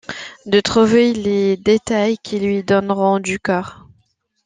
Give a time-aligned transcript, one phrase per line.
[0.47, 3.85] De trouver les détails qui lui donneront du corps.